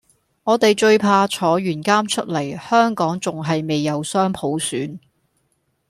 [0.45, 4.97] 我地最怕坐完監出黎香港仲係未有雙普選